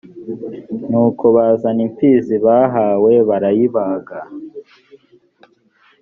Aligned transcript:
nuko 0.89 1.25
bazana 1.35 1.81
impfizi 1.87 2.35
bahawe 2.45 3.13
barayibaga 3.29 4.19